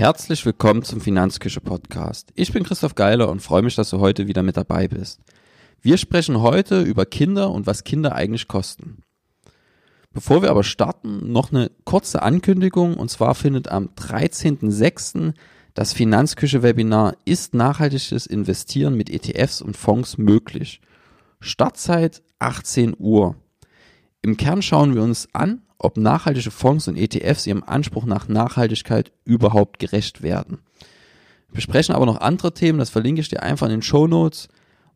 [0.00, 2.32] Herzlich willkommen zum Finanzküche Podcast.
[2.34, 5.20] Ich bin Christoph Geiler und freue mich, dass du heute wieder mit dabei bist.
[5.82, 9.02] Wir sprechen heute über Kinder und was Kinder eigentlich kosten.
[10.10, 15.34] Bevor wir aber starten, noch eine kurze Ankündigung und zwar findet am 13.06.
[15.74, 20.80] das Finanzküche Webinar Ist nachhaltiges Investieren mit ETFs und Fonds möglich?
[21.40, 23.36] Startzeit 18 Uhr.
[24.22, 29.12] Im Kern schauen wir uns an, ob nachhaltige Fonds und ETFs ihrem Anspruch nach Nachhaltigkeit
[29.24, 30.58] überhaupt gerecht werden.
[31.48, 34.48] Wir besprechen aber noch andere Themen, das verlinke ich dir einfach in den Show Notes.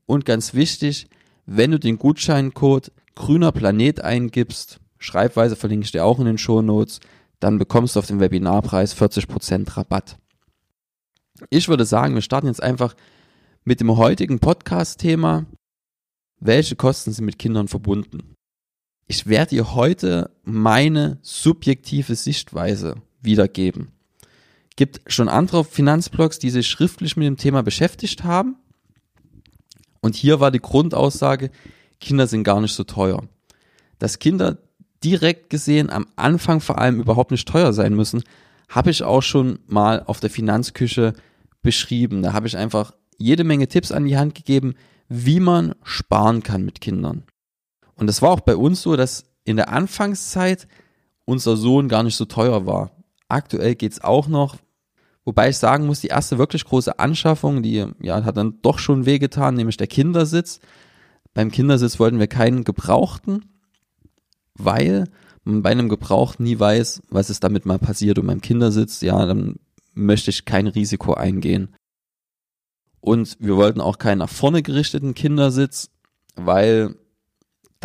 [0.07, 1.09] Und ganz wichtig,
[1.47, 6.61] wenn du den Gutscheincode grüner Planet eingibst, Schreibweise verlinke ich dir auch in den Show
[6.61, 7.01] Notes,
[7.41, 10.19] dann bekommst du auf den Webinarpreis 40% Rabatt.
[11.49, 12.95] Ich würde sagen, wir starten jetzt einfach
[13.65, 15.47] mit dem heutigen Podcast-Thema.
[16.41, 18.34] Welche Kosten sind mit Kindern verbunden?
[19.07, 23.93] Ich werde dir heute meine subjektive Sichtweise wiedergeben.
[24.77, 28.57] Gibt schon andere Finanzblogs, die sich schriftlich mit dem Thema beschäftigt haben.
[30.01, 31.51] Und hier war die Grundaussage,
[32.01, 33.23] Kinder sind gar nicht so teuer.
[33.99, 34.59] Dass Kinder
[35.05, 38.23] direkt gesehen am Anfang vor allem überhaupt nicht teuer sein müssen,
[38.69, 41.13] habe ich auch schon mal auf der Finanzküche
[41.63, 42.23] beschrieben.
[42.23, 44.75] Da habe ich einfach jede Menge Tipps an die Hand gegeben,
[45.09, 47.25] wie man sparen kann mit Kindern.
[47.97, 50.67] Und das war auch bei uns so, dass in der Anfangszeit
[51.25, 52.91] unser Sohn gar nicht so teuer war.
[53.29, 54.57] Aktuell geht's auch noch,
[55.25, 59.07] wobei ich sagen muss, die erste wirklich große Anschaffung, die ja, hat dann doch schon
[59.07, 60.61] wehgetan, nämlich der Kindersitz.
[61.33, 63.45] Beim Kindersitz wollten wir keinen gebrauchten,
[64.55, 65.05] weil
[65.45, 68.19] man bei einem Gebrauch nie weiß, was ist damit mal passiert.
[68.19, 69.57] Und beim Kindersitz, ja, dann
[69.95, 71.75] möchte ich kein Risiko eingehen.
[73.01, 75.91] Und wir wollten auch keinen nach vorne gerichteten Kindersitz,
[76.37, 76.97] weil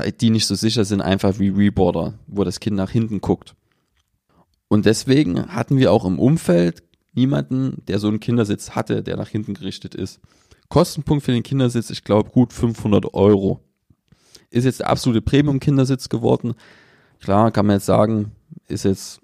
[0.01, 3.55] die nicht so sicher sind, einfach wie Reboarder, wo das Kind nach hinten guckt.
[4.67, 6.83] Und deswegen hatten wir auch im Umfeld
[7.13, 10.19] niemanden, der so einen Kindersitz hatte, der nach hinten gerichtet ist.
[10.69, 13.59] Kostenpunkt für den Kindersitz, ich glaube, gut 500 Euro.
[14.51, 16.53] Ist jetzt der absolute Premium-Kindersitz geworden.
[17.19, 18.31] Klar, kann man jetzt sagen,
[18.67, 19.21] ist jetzt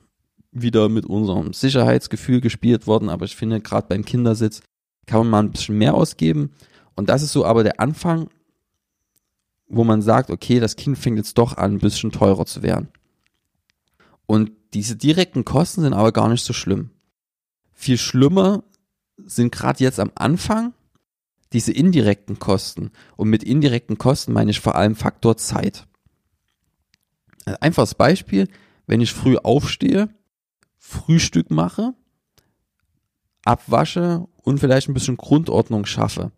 [0.52, 4.62] wieder mit unserem Sicherheitsgefühl gespielt worden, aber ich finde, gerade beim Kindersitz
[5.06, 6.52] kann man mal ein bisschen mehr ausgeben.
[6.96, 8.30] Und das ist so aber der Anfang,
[9.68, 12.90] wo man sagt, okay, das Kind fängt jetzt doch an, ein bisschen teurer zu werden.
[14.26, 16.92] Und diese direkten Kosten sind aber gar nicht so schlimm.
[17.74, 18.64] Viel schlimmer
[19.18, 20.74] sind gerade jetzt am Anfang
[21.54, 22.92] diese indirekten Kosten.
[23.16, 25.88] Und mit indirekten Kosten meine ich vor allem Faktor Zeit.
[27.46, 28.48] Ein einfaches Beispiel,
[28.88, 30.10] wenn ich früh aufstehe,
[30.78, 31.94] Frühstück mache,
[33.44, 36.32] abwasche und vielleicht ein bisschen Grundordnung schaffe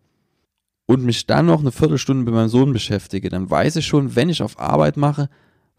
[0.88, 4.30] und mich dann noch eine Viertelstunde mit meinem Sohn beschäftige, dann weiß ich schon, wenn
[4.30, 5.28] ich auf Arbeit mache,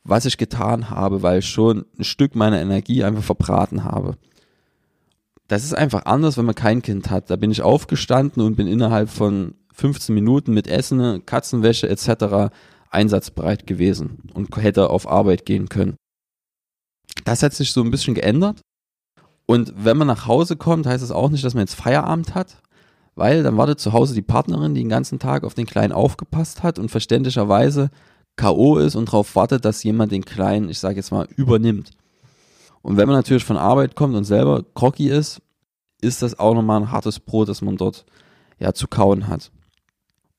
[0.04, 4.18] was ich getan habe, weil ich schon ein Stück meiner Energie einfach verbraten habe.
[5.48, 7.32] Das ist einfach anders, wenn man kein Kind hat.
[7.32, 12.54] Da bin ich aufgestanden und bin innerhalb von 15 Minuten mit Essen, Katzenwäsche etc.
[12.92, 15.96] einsatzbereit gewesen und hätte auf Arbeit gehen können.
[17.26, 18.62] Das hat sich so ein bisschen geändert.
[19.48, 22.62] Und wenn man nach Hause kommt, heißt es auch nicht, dass man jetzt Feierabend hat,
[23.20, 26.64] weil dann wartet zu Hause die Partnerin, die den ganzen Tag auf den Kleinen aufgepasst
[26.64, 27.92] hat und verständlicherweise
[28.38, 28.78] K.O.
[28.78, 31.92] ist und darauf wartet, dass jemand den Kleinen, ich sage jetzt mal, übernimmt.
[32.82, 35.42] Und wenn man natürlich von Arbeit kommt und selber groggy ist,
[36.00, 38.06] ist das auch nochmal ein hartes Brot, das man dort
[38.58, 39.52] ja zu kauen hat.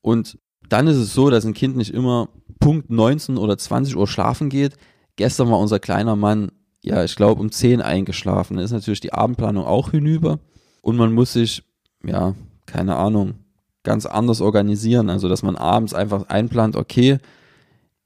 [0.01, 0.39] Und
[0.71, 2.31] dann ist es so, dass ein Kind nicht immer
[2.61, 4.79] Punkt 19 oder 20 Uhr schlafen geht.
[5.17, 6.51] Gestern war unser kleiner Mann,
[6.83, 8.57] ja, ich glaube, um 10 eingeschlafen.
[8.57, 10.39] Da ist natürlich die Abendplanung auch hinüber.
[10.81, 11.63] Und man muss sich,
[12.03, 12.35] ja,
[12.71, 13.35] keine Ahnung,
[13.83, 15.11] ganz anders organisieren.
[15.11, 17.19] Also, dass man abends einfach einplant, okay,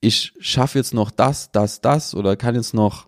[0.00, 3.06] ich schaffe jetzt noch das, das, das oder kann jetzt noch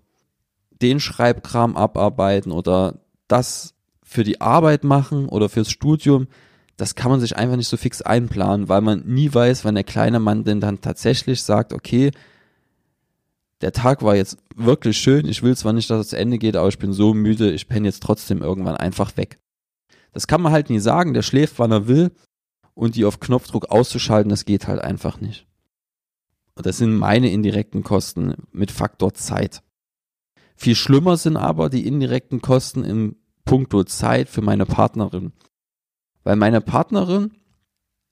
[0.82, 6.26] den Schreibkram abarbeiten oder das für die Arbeit machen oder fürs Studium.
[6.76, 9.84] Das kann man sich einfach nicht so fix einplanen, weil man nie weiß, wann der
[9.84, 12.10] kleine Mann denn dann tatsächlich sagt, okay,
[13.62, 16.56] der Tag war jetzt wirklich schön, ich will zwar nicht, dass es zu Ende geht,
[16.56, 19.38] aber ich bin so müde, ich penne jetzt trotzdem irgendwann einfach weg.
[20.16, 22.10] Das kann man halt nie sagen, der schläft, wann er will
[22.72, 25.46] und die auf Knopfdruck auszuschalten, das geht halt einfach nicht.
[26.54, 29.62] Und das sind meine indirekten Kosten mit Faktor Zeit.
[30.54, 35.34] Viel schlimmer sind aber die indirekten Kosten im Punkto Zeit für meine Partnerin.
[36.24, 37.32] Weil meine Partnerin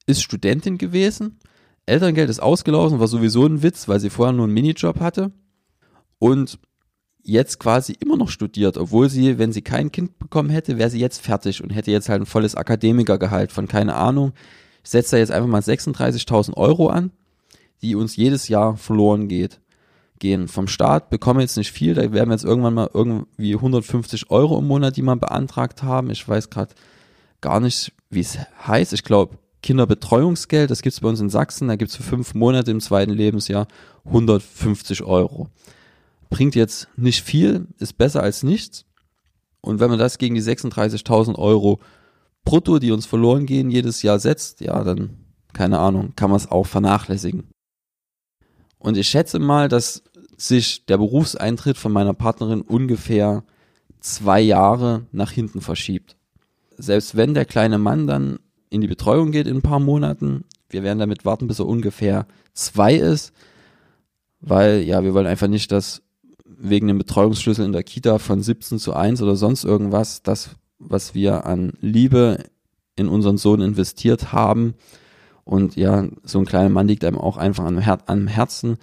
[0.04, 1.38] ist Studentin gewesen,
[1.86, 5.32] Elterngeld ist ausgelaufen, war sowieso ein Witz, weil sie vorher nur einen Minijob hatte.
[6.18, 6.58] Und
[7.24, 11.00] jetzt quasi immer noch studiert, obwohl sie, wenn sie kein Kind bekommen hätte, wäre sie
[11.00, 14.32] jetzt fertig und hätte jetzt halt ein volles Akademikergehalt von keine Ahnung.
[14.84, 17.10] Ich setze da jetzt einfach mal 36.000 Euro an,
[17.82, 19.60] die uns jedes Jahr verloren geht,
[20.18, 20.48] gehen.
[20.48, 24.58] Vom Staat bekommen jetzt nicht viel, da werden wir jetzt irgendwann mal irgendwie 150 Euro
[24.58, 26.10] im Monat, die wir beantragt haben.
[26.10, 26.74] Ich weiß gerade
[27.40, 28.92] gar nicht, wie es heißt.
[28.92, 32.80] Ich glaube, Kinderbetreuungsgeld, das gibt's bei uns in Sachsen, da gibt's für fünf Monate im
[32.80, 33.66] zweiten Lebensjahr
[34.04, 35.48] 150 Euro.
[36.30, 38.86] Bringt jetzt nicht viel, ist besser als nichts.
[39.60, 41.80] Und wenn man das gegen die 36.000 Euro
[42.44, 45.16] brutto, die uns verloren gehen, jedes Jahr setzt, ja, dann,
[45.52, 47.48] keine Ahnung, kann man es auch vernachlässigen.
[48.78, 50.02] Und ich schätze mal, dass
[50.36, 53.44] sich der Berufseintritt von meiner Partnerin ungefähr
[54.00, 56.16] zwei Jahre nach hinten verschiebt.
[56.76, 58.38] Selbst wenn der kleine Mann dann
[58.68, 62.26] in die Betreuung geht in ein paar Monaten, wir werden damit warten, bis er ungefähr
[62.52, 63.32] zwei ist,
[64.40, 66.02] weil ja, wir wollen einfach nicht, dass
[66.58, 71.14] wegen dem Betreuungsschlüssel in der Kita von 17 zu 1 oder sonst irgendwas, das, was
[71.14, 72.44] wir an Liebe
[72.96, 74.74] in unseren Sohn investiert haben,
[75.44, 78.78] und ja, so ein kleiner Mann liegt einem auch einfach am, Her am Herzen.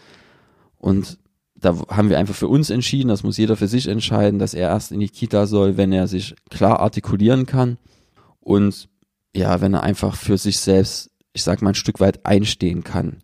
[0.78, 1.18] Und
[1.56, 4.70] da haben wir einfach für uns entschieden, das muss jeder für sich entscheiden, dass er
[4.70, 7.78] erst in die Kita soll, wenn er sich klar artikulieren kann.
[8.40, 8.90] Und
[9.36, 13.18] ja, wenn er einfach für sich selbst, ich sag mal, ein Stück weit einstehen kann.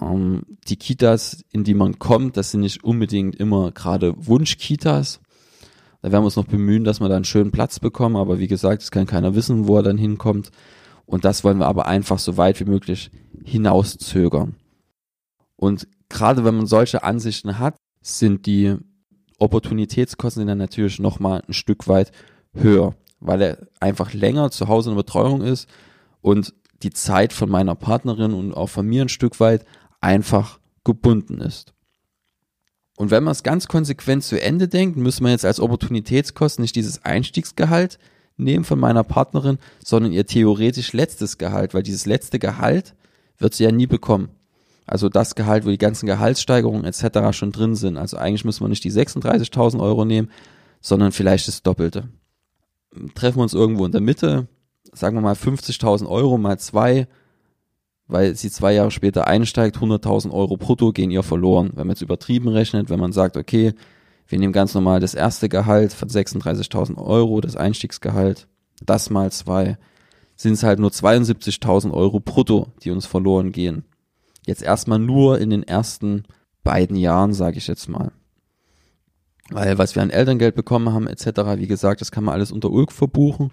[0.00, 5.20] Ähm, die Kitas, in die man kommt, das sind nicht unbedingt immer gerade Wunschkitas.
[6.02, 8.48] Da werden wir uns noch bemühen, dass wir da einen schönen Platz bekommen, aber wie
[8.48, 10.50] gesagt, es kann keiner wissen, wo er dann hinkommt.
[11.06, 13.10] Und das wollen wir aber einfach so weit wie möglich
[13.44, 14.54] hinauszögern.
[15.56, 18.76] Und gerade wenn man solche Ansichten hat, sind die
[19.38, 22.12] Opportunitätskosten dann natürlich nochmal ein Stück weit
[22.52, 25.68] höher, weil er einfach länger zu Hause in der Betreuung ist
[26.20, 29.64] und die Zeit von meiner Partnerin und auch von mir ein Stück weit
[30.04, 31.72] einfach gebunden ist.
[32.96, 36.76] Und wenn man es ganz konsequent zu Ende denkt, müssen wir jetzt als Opportunitätskosten nicht
[36.76, 37.98] dieses Einstiegsgehalt
[38.36, 42.94] nehmen von meiner Partnerin, sondern ihr theoretisch letztes Gehalt, weil dieses letzte Gehalt
[43.38, 44.28] wird sie ja nie bekommen.
[44.86, 47.36] Also das Gehalt, wo die ganzen Gehaltssteigerungen etc.
[47.36, 47.96] schon drin sind.
[47.96, 50.30] Also eigentlich müssen wir nicht die 36.000 Euro nehmen,
[50.82, 52.10] sondern vielleicht das Doppelte.
[53.14, 54.48] Treffen wir uns irgendwo in der Mitte,
[54.92, 57.08] sagen wir mal 50.000 Euro mal zwei,
[58.06, 61.70] weil sie zwei Jahre später einsteigt, 100.000 Euro brutto gehen ihr verloren.
[61.74, 63.74] Wenn man jetzt übertrieben rechnet, wenn man sagt, okay,
[64.26, 68.46] wir nehmen ganz normal das erste Gehalt von 36.000 Euro, das Einstiegsgehalt,
[68.84, 69.78] das mal zwei,
[70.36, 73.84] sind es halt nur 72.000 Euro brutto, die uns verloren gehen.
[74.46, 76.24] Jetzt erstmal nur in den ersten
[76.62, 78.12] beiden Jahren, sage ich jetzt mal.
[79.50, 81.26] Weil was wir an Elterngeld bekommen haben etc.,
[81.56, 83.52] wie gesagt, das kann man alles unter Ulk verbuchen,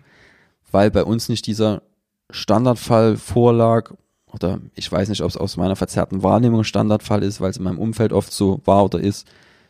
[0.71, 1.83] weil bei uns nicht dieser
[2.29, 3.93] Standardfall vorlag
[4.33, 7.63] oder ich weiß nicht, ob es aus meiner verzerrten Wahrnehmung Standardfall ist, weil es in
[7.63, 9.27] meinem Umfeld oft so war oder ist,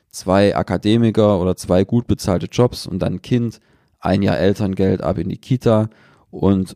[0.09, 3.59] zwei Akademiker oder zwei gut bezahlte Jobs und dann Kind,
[3.99, 5.89] ein Jahr Elterngeld ab in die Kita
[6.29, 6.75] und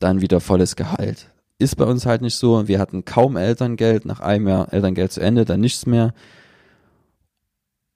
[0.00, 1.32] dann wieder volles Gehalt.
[1.58, 2.68] Ist bei uns halt nicht so.
[2.68, 6.12] Wir hatten kaum Elterngeld, nach einem Jahr Elterngeld zu Ende, dann nichts mehr.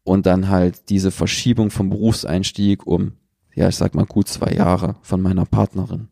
[0.03, 3.12] Und dann halt diese Verschiebung vom Berufseinstieg um,
[3.55, 6.09] ja, ich sag mal gut zwei Jahre von meiner Partnerin.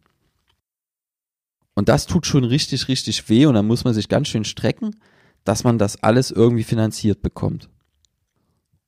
[1.79, 4.97] Und das tut schon richtig, richtig weh und dann muss man sich ganz schön strecken,
[5.45, 7.69] dass man das alles irgendwie finanziert bekommt.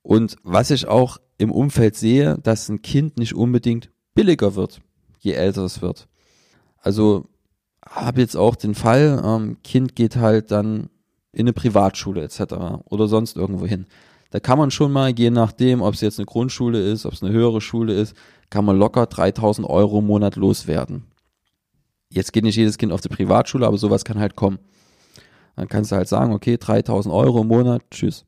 [0.02, 4.80] Und was ich auch im Umfeld sehe, dass ein Kind nicht unbedingt billiger wird,
[5.20, 6.08] je älter es wird.
[6.78, 7.28] Also
[7.86, 10.90] habe jetzt auch den Fall, ähm, Kind geht halt dann
[11.30, 12.40] in eine Privatschule etc.
[12.86, 13.86] oder sonst irgendwo hin.
[14.30, 17.22] Da kann man schon mal, je nachdem, ob es jetzt eine Grundschule ist, ob es
[17.22, 18.16] eine höhere Schule ist,
[18.50, 21.04] kann man locker 3000 Euro im Monat loswerden.
[22.12, 24.58] Jetzt geht nicht jedes Kind auf die Privatschule, aber sowas kann halt kommen.
[25.56, 28.24] Dann kannst du halt sagen, okay, 3000 Euro im Monat, tschüss.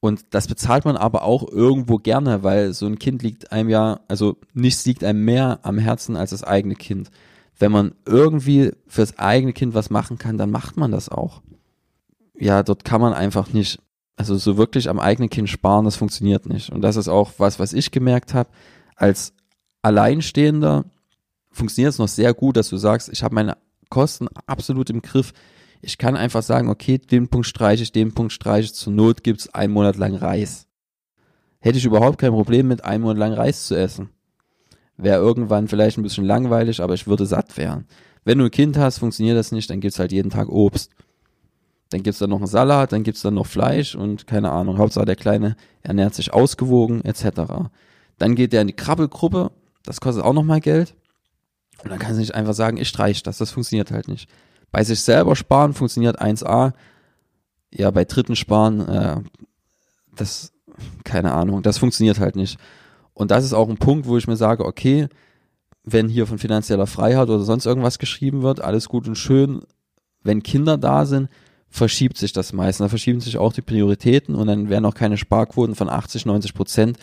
[0.00, 4.00] Und das bezahlt man aber auch irgendwo gerne, weil so ein Kind liegt einem ja,
[4.06, 7.10] also nichts liegt einem mehr am Herzen als das eigene Kind.
[7.58, 11.42] Wenn man irgendwie fürs eigene Kind was machen kann, dann macht man das auch.
[12.34, 13.80] Ja, dort kann man einfach nicht,
[14.16, 16.70] also so wirklich am eigenen Kind sparen, das funktioniert nicht.
[16.70, 18.50] Und das ist auch was, was ich gemerkt habe.
[18.94, 19.32] Als
[19.82, 20.84] Alleinstehender
[21.50, 23.56] funktioniert es noch sehr gut, dass du sagst, ich habe meine
[23.88, 25.32] Kosten absolut im Griff
[25.80, 29.22] ich kann einfach sagen, okay, den Punkt streiche ich, den Punkt streiche ich, zur Not
[29.22, 30.66] gibt's einen Monat lang Reis.
[31.60, 34.10] Hätte ich überhaupt kein Problem mit einem Monat lang Reis zu essen.
[34.96, 37.86] Wäre irgendwann vielleicht ein bisschen langweilig, aber ich würde satt werden.
[38.24, 40.90] Wenn du ein Kind hast, funktioniert das nicht, dann gibt's halt jeden Tag Obst.
[41.90, 44.78] Dann gibt's dann noch einen Salat, dann gibt's dann noch Fleisch und keine Ahnung.
[44.78, 47.70] Hauptsache der Kleine ernährt sich ausgewogen, etc.
[48.18, 49.52] Dann geht der in die Krabbelgruppe,
[49.84, 50.94] das kostet auch nochmal Geld.
[51.82, 54.28] Und dann kannst du nicht einfach sagen, ich streiche das, das funktioniert halt nicht.
[54.70, 56.72] Bei sich selber sparen funktioniert 1a.
[57.70, 59.16] Ja, bei Dritten sparen, äh,
[60.14, 60.52] das,
[61.04, 62.58] keine Ahnung, das funktioniert halt nicht.
[63.14, 65.08] Und das ist auch ein Punkt, wo ich mir sage, okay,
[65.84, 69.62] wenn hier von finanzieller Freiheit oder sonst irgendwas geschrieben wird, alles gut und schön.
[70.22, 71.28] Wenn Kinder da sind,
[71.70, 72.84] verschiebt sich das meistens.
[72.84, 76.54] Da verschieben sich auch die Prioritäten und dann werden auch keine Sparquoten von 80, 90
[76.54, 76.98] Prozent,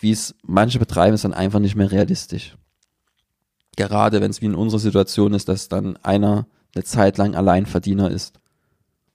[0.00, 2.56] wie es manche betreiben, ist dann einfach nicht mehr realistisch.
[3.76, 8.10] Gerade wenn es wie in unserer Situation ist, dass dann einer eine Zeit lang Alleinverdiener
[8.10, 8.38] ist.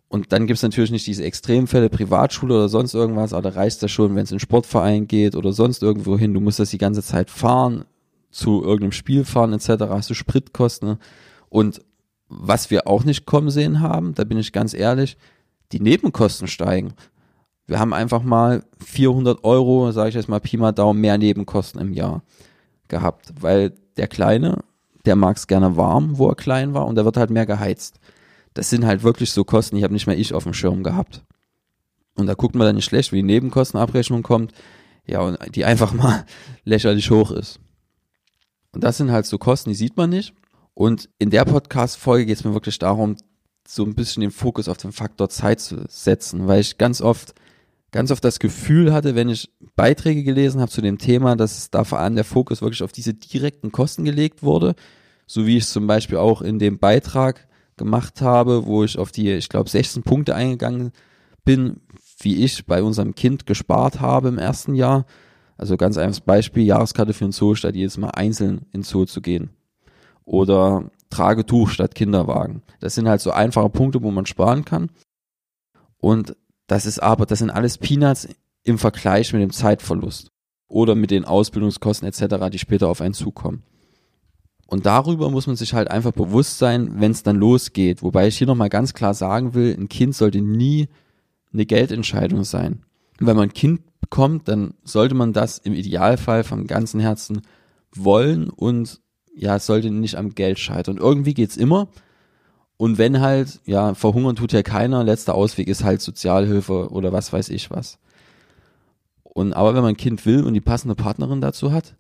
[0.08, 3.82] Und dann gibt es natürlich nicht diese Extremfälle, Privatschule oder sonst irgendwas, aber da reicht
[3.82, 6.34] das schon, wenn es in Sportverein geht oder sonst irgendwo hin.
[6.34, 7.86] Du musst das die ganze Zeit fahren,
[8.30, 9.86] zu irgendeinem Spiel fahren etc.
[9.90, 10.98] Hast du Spritkosten.
[11.50, 11.82] Und
[12.28, 15.18] was wir auch nicht kommen sehen haben, da bin ich ganz ehrlich,
[15.72, 16.94] die Nebenkosten steigen.
[17.66, 21.80] Wir haben einfach mal 400 Euro, sage ich jetzt mal Pi mal Daumen, mehr Nebenkosten
[21.82, 22.22] im Jahr
[22.88, 24.64] gehabt, weil der Kleine,
[25.06, 28.00] der mag es gerne warm, wo er klein war und der wird halt mehr geheizt
[28.54, 31.24] das sind halt wirklich so Kosten, die habe nicht mehr ich auf dem Schirm gehabt.
[32.16, 34.54] Und da guckt man dann nicht schlecht, wie die Nebenkostenabrechnung kommt,
[35.06, 36.26] ja, und die einfach mal
[36.64, 37.60] lächerlich hoch ist.
[38.72, 40.34] Und das sind halt so Kosten, die sieht man nicht.
[40.74, 43.16] Und in der Podcast-Folge geht es mir wirklich darum,
[43.68, 47.34] so ein bisschen den Fokus auf den Faktor Zeit zu setzen, weil ich ganz oft,
[47.92, 51.84] ganz oft das Gefühl hatte, wenn ich Beiträge gelesen habe zu dem Thema, dass da
[51.84, 54.76] vor allem der Fokus wirklich auf diese direkten Kosten gelegt wurde,
[55.26, 59.12] so wie ich es zum Beispiel auch in dem Beitrag gemacht habe, wo ich auf
[59.12, 60.92] die, ich glaube, 16 Punkte eingegangen
[61.44, 61.82] bin,
[62.20, 65.06] wie ich bei unserem Kind gespart habe im ersten Jahr.
[65.58, 69.22] Also ganz einfaches Beispiel, Jahreskarte für den Zoo statt jedes Mal einzeln ins Zoo zu
[69.22, 69.50] gehen.
[70.26, 72.62] Oder Tragetuch statt Kinderwagen.
[72.80, 74.90] Das sind halt so einfache Punkte, wo man sparen kann.
[75.98, 76.36] Und
[76.68, 78.28] das ist aber, das sind alles Peanuts
[78.64, 80.32] im Vergleich mit dem Zeitverlust
[80.68, 83.64] oder mit den Ausbildungskosten etc., die später auf einen zukommen.
[84.68, 88.02] Und darüber muss man sich halt einfach bewusst sein, wenn es dann losgeht.
[88.02, 90.88] Wobei ich hier nochmal ganz klar sagen will, ein Kind sollte nie
[91.54, 92.82] eine Geldentscheidung sein.
[93.20, 97.42] Wenn man ein Kind bekommt, dann sollte man das im Idealfall vom ganzen Herzen
[97.94, 99.00] wollen und
[99.36, 100.98] ja, es sollte nicht am Geld scheitern.
[100.98, 101.90] Irgendwie geht's immer.
[102.78, 107.32] Und wenn halt, ja, verhungern tut ja keiner, letzter Ausweg ist halt Sozialhilfe oder was
[107.32, 108.00] weiß ich was.
[109.34, 111.96] Und aber wenn man ein Kind will und die passende Partnerin dazu hat,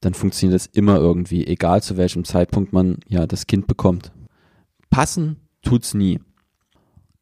[0.00, 4.12] dann funktioniert das immer irgendwie, egal zu welchem Zeitpunkt man ja das Kind bekommt.
[4.90, 6.20] Passen tut's nie.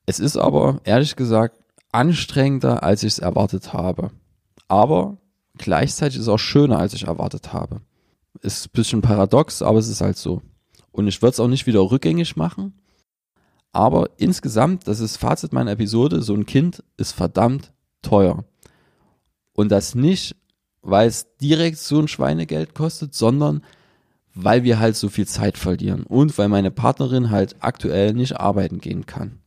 [0.06, 1.58] Es ist aber, ehrlich gesagt,
[1.92, 4.10] anstrengender, als ich es erwartet habe.
[4.68, 5.18] Aber
[5.56, 7.80] gleichzeitig ist es auch schöner, als ich erwartet habe.
[8.40, 10.42] Ist ein bisschen paradox, aber es ist halt so.
[10.90, 12.74] Und ich würde es auch nicht wieder rückgängig machen.
[13.72, 17.72] Aber insgesamt, das ist Fazit meiner Episode, so ein Kind ist verdammt
[18.02, 18.44] teuer.
[19.54, 20.36] Und das nicht
[20.84, 23.62] weil es direkt so ein Schweinegeld kostet, sondern
[24.34, 28.80] weil wir halt so viel Zeit verlieren und weil meine Partnerin halt aktuell nicht arbeiten
[28.80, 29.40] gehen kann.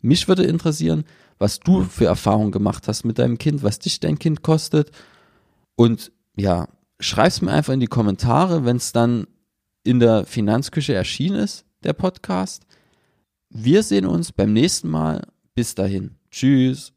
[0.00, 1.04] Mich würde interessieren,
[1.38, 4.92] was du für Erfahrungen gemacht hast mit deinem Kind, was dich dein Kind kostet
[5.74, 6.68] und ja,
[7.00, 9.26] schreib's mir einfach in die Kommentare, wenn es dann
[9.82, 12.62] in der Finanzküche erschienen ist, der Podcast.
[13.48, 15.26] Wir sehen uns beim nächsten Mal.
[15.54, 16.16] Bis dahin.
[16.30, 16.92] Tschüss.